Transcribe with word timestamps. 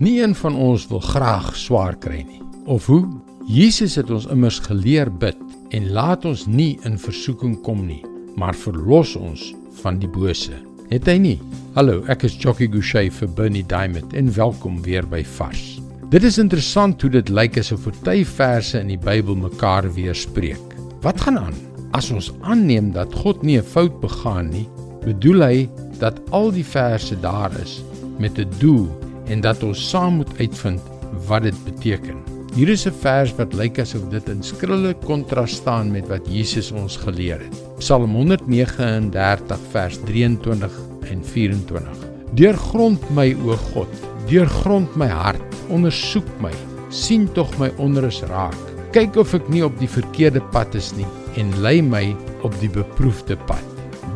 Nie 0.00 0.22
een 0.22 0.32
van 0.34 0.54
ons 0.56 0.86
wil 0.88 1.02
graag 1.04 1.50
swaar 1.60 1.92
kry 2.00 2.22
nie. 2.24 2.38
Of 2.64 2.86
hoe? 2.88 3.02
Jesus 3.44 3.98
het 4.00 4.08
ons 4.08 4.24
immers 4.32 4.56
geleer 4.64 5.10
bid 5.12 5.36
en 5.76 5.90
laat 5.92 6.22
ons 6.24 6.46
nie 6.48 6.78
in 6.88 6.94
versoeking 6.96 7.58
kom 7.66 7.82
nie, 7.84 8.00
maar 8.40 8.56
verlos 8.56 9.12
ons 9.18 9.42
van 9.82 9.98
die 10.00 10.08
bose. 10.08 10.56
Het 10.88 11.04
hy 11.04 11.16
nie? 11.20 11.34
Hallo, 11.74 11.98
ek 12.08 12.24
is 12.30 12.38
Jockey 12.40 12.70
Gouchee 12.72 13.10
vir 13.12 13.28
Bernie 13.36 13.64
Diamond 13.68 14.14
en 14.16 14.32
welkom 14.38 14.78
weer 14.86 15.04
by 15.04 15.20
Vars. 15.34 15.82
Dit 16.08 16.24
is 16.24 16.40
interessant 16.40 17.04
hoe 17.04 17.12
dit 17.18 17.28
lyk 17.28 17.60
asof 17.60 17.84
party 17.90 18.24
verse 18.24 18.80
in 18.80 18.88
die 18.94 18.98
Bybel 19.04 19.36
mekaar 19.42 19.90
weerspreek. 19.98 20.72
Wat 21.04 21.20
gaan 21.26 21.42
aan? 21.42 21.60
As 21.92 22.08
ons 22.08 22.32
aanneem 22.40 22.88
dat 22.96 23.12
God 23.20 23.44
nie 23.44 23.60
'n 23.60 23.68
fout 23.68 24.00
begaan 24.00 24.48
nie, 24.48 24.64
bedoel 25.04 25.44
hy 25.44 25.68
dat 26.00 26.24
al 26.32 26.50
die 26.56 26.64
verse 26.64 27.20
daar 27.20 27.52
is 27.60 27.82
met 28.16 28.40
'n 28.40 28.48
doel 28.64 28.88
en 29.30 29.40
dat 29.40 29.62
ons 29.66 29.88
saam 29.90 30.20
moet 30.20 30.30
uitvind 30.38 30.82
wat 31.28 31.46
dit 31.46 31.64
beteken. 31.64 32.18
Hier 32.54 32.68
is 32.68 32.86
'n 32.86 32.96
vers 33.00 33.32
wat 33.38 33.54
lyk 33.54 33.78
asof 33.78 34.08
dit 34.10 34.28
in 34.28 34.42
skrille 34.42 34.94
kontras 35.06 35.54
staan 35.62 35.92
met 35.92 36.08
wat 36.08 36.26
Jesus 36.26 36.72
ons 36.72 36.96
geleer 36.96 37.38
het. 37.38 37.54
Psalm 37.78 38.14
139 38.14 39.58
vers 39.70 39.98
23 40.04 40.72
en 41.10 41.24
24. 41.24 41.96
Deurgrond 42.34 43.10
my 43.10 43.36
o 43.46 43.56
God, 43.74 43.92
deurgrond 44.26 44.96
my 44.96 45.06
hart, 45.06 45.54
ondersoek 45.68 46.26
my, 46.40 46.52
sien 46.88 47.28
tog 47.32 47.58
my 47.58 47.70
onrus 47.78 48.22
raak. 48.22 48.58
Kyk 48.90 49.16
of 49.16 49.34
ek 49.34 49.48
nie 49.48 49.62
op 49.64 49.78
die 49.78 49.88
verkeerde 49.88 50.42
pad 50.50 50.74
is 50.74 50.92
nie 50.98 51.06
en 51.38 51.50
lei 51.62 51.80
my 51.82 52.16
op 52.42 52.54
die 52.60 52.70
beproefde 52.70 53.36
pad. 53.46 53.62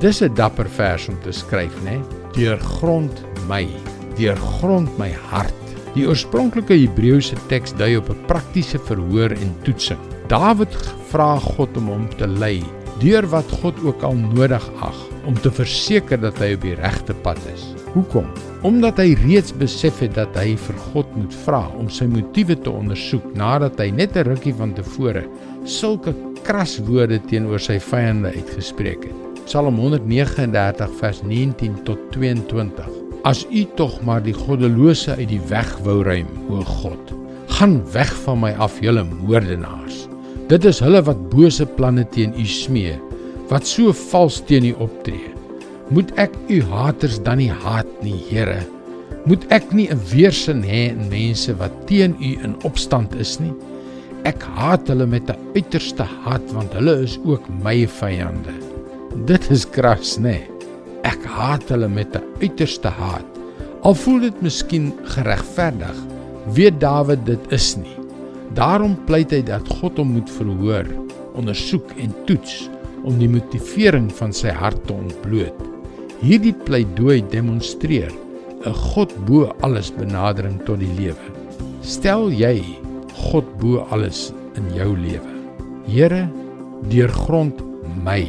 Dis 0.00 0.22
'n 0.22 0.34
dapper 0.34 0.68
vers 0.68 1.08
om 1.08 1.16
te 1.22 1.32
skryf, 1.32 1.74
né? 1.84 2.02
Deurgrond 2.34 3.22
my, 3.48 3.68
deurgrond 4.18 4.90
my 4.98 5.10
hart. 5.30 5.54
Die 5.94 6.06
oorspronklike 6.08 6.74
Hebreëse 6.74 7.36
teks 7.50 7.74
dui 7.78 7.96
op 7.96 8.10
'n 8.10 8.26
praktiese 8.26 8.78
verhoor 8.78 9.30
en 9.30 9.54
toetsing. 9.62 10.00
Dawid 10.28 10.72
vra 11.10 11.38
God 11.38 11.76
om 11.76 11.86
hom 11.88 12.08
te 12.18 12.26
lei 12.26 12.62
deur 13.00 13.26
wat 13.26 13.50
God 13.60 13.74
ook 13.84 14.02
al 14.02 14.14
nodig 14.14 14.64
ag 14.80 14.96
om 15.26 15.34
te 15.34 15.50
verseker 15.50 16.20
dat 16.20 16.38
hy 16.38 16.54
op 16.54 16.64
die 16.66 16.74
regte 16.78 17.14
pad 17.24 17.38
is. 17.54 17.74
Hoekom? 17.94 18.26
Omdat 18.62 18.98
hy 18.98 19.14
reeds 19.24 19.52
besef 19.52 20.00
het 20.04 20.14
dat 20.14 20.36
hy 20.36 20.54
vir 20.56 20.78
God 20.92 21.10
moet 21.16 21.34
vra 21.44 21.62
om 21.78 21.88
sy 21.92 22.06
motiewe 22.10 22.56
te 22.56 22.70
ondersoek 22.70 23.34
nadat 23.38 23.78
hy 23.78 23.90
net 23.90 24.16
'n 24.16 24.28
rukkie 24.30 24.54
van 24.54 24.74
tevore 24.74 25.24
sulke 25.64 26.14
kras 26.44 26.78
woorde 26.78 27.20
teenoor 27.30 27.60
sy 27.60 27.78
vyande 27.78 28.32
uitgespreek 28.34 29.04
het. 29.04 29.16
Psalm 29.44 29.76
139 29.76 30.90
vers 31.00 31.22
19 31.22 31.82
tot 31.84 31.98
22. 32.12 33.03
As 33.24 33.46
U 33.48 33.62
tog 33.78 34.02
maar 34.04 34.20
die 34.20 34.34
goddelose 34.36 35.14
uit 35.16 35.30
die 35.30 35.40
weg 35.48 35.70
wou 35.86 36.02
ruim, 36.04 36.28
o 36.52 36.60
God, 36.82 37.14
gaan 37.56 37.78
weg 37.94 38.10
van 38.26 38.42
my 38.42 38.50
af, 38.60 38.76
julle 38.84 39.00
moordenaars. 39.08 40.02
Dit 40.50 40.66
is 40.68 40.82
hulle 40.84 41.00
wat 41.06 41.22
bose 41.32 41.64
planne 41.78 42.04
teen 42.12 42.36
U 42.36 42.44
smee, 42.44 42.98
wat 43.48 43.64
so 43.64 43.96
vals 44.10 44.42
teen 44.44 44.68
U 44.68 44.74
optree. 44.84 45.32
Moet 45.88 46.12
ek 46.20 46.36
U 46.52 46.60
haters 46.68 47.16
dan 47.24 47.40
nie 47.40 47.48
haat 47.48 47.88
nie, 48.04 48.18
Here? 48.28 48.60
Moet 49.24 49.48
ek 49.48 49.72
nie 49.72 49.88
'n 49.88 50.04
weerstand 50.12 50.68
hê 50.68 50.92
in 50.92 51.08
mense 51.08 51.56
wat 51.56 51.72
teen 51.88 52.12
U 52.20 52.36
in 52.44 52.60
opstand 52.68 53.16
is 53.16 53.38
nie? 53.40 53.54
Ek 54.28 54.42
haat 54.42 54.88
hulle 54.88 55.06
met 55.06 55.30
'n 55.30 55.40
uiterste 55.56 56.04
haat 56.04 56.44
want 56.52 56.76
hulle 56.76 57.00
is 57.08 57.16
ook 57.24 57.48
my 57.64 57.86
vyande. 57.88 58.52
Dit 59.24 59.50
is 59.50 59.64
kras, 59.64 60.18
nê? 60.18 60.44
Nee. 60.44 60.53
Ek 61.04 61.24
haat 61.28 61.68
hulle 61.68 61.88
met 61.88 62.16
'n 62.16 62.24
uiterste 62.40 62.88
haat. 62.88 63.26
Al 63.84 63.94
voel 63.94 64.20
dit 64.20 64.42
miskien 64.42 64.92
geregverdig, 65.04 65.96
weet 66.56 66.80
Dawid 66.80 67.26
dit 67.26 67.52
is 67.52 67.76
nie. 67.76 67.96
Daarom 68.54 68.96
pleit 69.04 69.30
hy 69.30 69.42
dat 69.42 69.68
God 69.68 69.98
hom 70.00 70.14
moet 70.16 70.30
verhoor, 70.30 70.88
ondersoek 71.34 71.92
en 72.00 72.14
toets 72.24 72.70
om 73.04 73.18
die 73.18 73.28
motivering 73.28 74.08
van 74.12 74.32
sy 74.32 74.48
hart 74.48 74.86
te 74.86 74.92
ontbloot. 74.92 75.58
Hierdie 76.20 76.54
pleidooi 76.64 77.22
demonstreer 77.28 78.12
'n 78.64 78.72
God 78.72 79.12
bo 79.26 79.52
alles 79.60 79.92
benadering 79.92 80.62
tot 80.64 80.78
die 80.78 80.94
lewe. 80.96 81.26
Stel 81.82 82.30
jy 82.30 82.62
God 83.12 83.44
bo 83.58 83.84
alles 83.90 84.32
in 84.56 84.74
jou 84.74 84.96
lewe. 84.96 85.32
Here, 85.86 86.28
deurgrond 86.88 87.60
my 88.04 88.24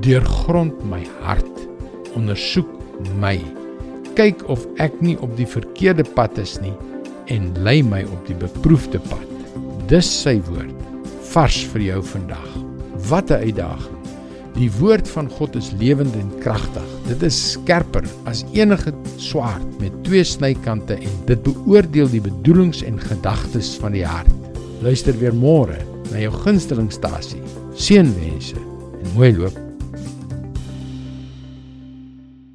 deurgrond 0.00 0.84
my 0.88 1.04
hart 1.20 1.69
ondersoek 2.18 2.68
my. 3.20 3.36
Kyk 4.18 4.42
of 4.50 4.66
ek 4.82 4.96
nie 5.04 5.16
op 5.22 5.32
die 5.38 5.48
verkeerde 5.48 6.04
pad 6.16 6.38
is 6.42 6.58
nie 6.62 6.74
en 7.30 7.52
lei 7.62 7.78
my 7.86 8.02
op 8.10 8.26
die 8.26 8.36
beproefde 8.38 8.98
pad. 9.06 9.26
Dis 9.90 10.08
sy 10.08 10.38
woord 10.48 10.74
vars 11.30 11.62
vir 11.72 11.86
jou 11.86 12.02
vandag. 12.02 12.50
Wat 13.08 13.30
'n 13.30 13.46
uitdaging. 13.46 13.98
Die 14.58 14.70
woord 14.80 15.08
van 15.08 15.30
God 15.30 15.56
is 15.56 15.70
lewend 15.78 16.14
en 16.14 16.30
kragtig 16.42 16.88
dit 17.06 17.22
is 17.22 17.52
skerper 17.52 18.04
as 18.24 18.44
enige 18.52 18.92
swaard 19.16 19.80
met 19.80 19.94
twee 20.04 20.24
snykante 20.24 20.94
en 20.94 21.14
dit 21.26 21.42
beoordeel 21.42 22.10
die 22.10 22.20
bedoelings 22.20 22.82
en 22.82 22.98
gedagtes 22.98 23.78
van 23.80 23.92
die 23.92 24.04
hart. 24.04 24.30
Luister 24.82 25.16
weer 25.18 25.34
môre 25.34 25.78
na 26.10 26.18
jou 26.18 26.32
gunstelingstasie 26.32 27.42
seënwense 27.74 28.58
en 28.58 29.12
mooi 29.14 29.32
loop 29.36 29.69